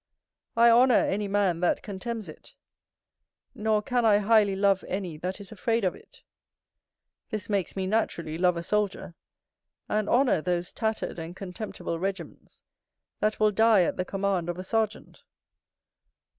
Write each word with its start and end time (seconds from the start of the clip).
I 0.57 0.71
honour 0.71 0.95
any 0.95 1.27
man 1.27 1.59
that 1.59 1.83
contemns 1.83 2.27
it; 2.27 2.55
nor 3.53 3.83
can 3.83 4.03
I 4.03 4.17
highly 4.17 4.55
love 4.55 4.83
any 4.87 5.15
that 5.17 5.39
is 5.39 5.51
afraid 5.51 5.83
of 5.83 5.93
it: 5.93 6.23
this 7.29 7.49
makes 7.49 7.75
me 7.75 7.85
naturally 7.85 8.35
love 8.39 8.57
a 8.57 8.63
soldier, 8.63 9.13
and 9.87 10.09
honour 10.09 10.41
those 10.41 10.71
tattered 10.73 11.19
and 11.19 11.35
contemptible 11.35 11.99
regiments, 11.99 12.63
that 13.19 13.39
will 13.39 13.51
die 13.51 13.83
at 13.83 13.95
the 13.97 14.03
command 14.03 14.49
of 14.49 14.57
a 14.57 14.63
sergeant. 14.63 15.21